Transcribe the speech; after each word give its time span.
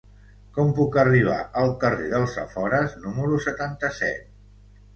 Com 0.53 0.71
puc 0.79 0.97
arribar 1.01 1.35
al 1.63 1.69
carrer 1.85 2.09
dels 2.15 2.35
Afores 2.47 2.99
número 3.07 3.41
setanta-set? 3.47 4.29